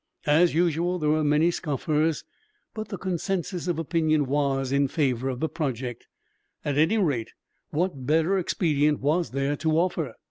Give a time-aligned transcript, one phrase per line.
[0.25, 2.23] As usual, there were many scoffers,
[2.73, 6.07] but the consensus of opinion was in favor of the project.
[6.65, 7.33] At any rate,
[7.69, 10.15] what better expedient was there to offer?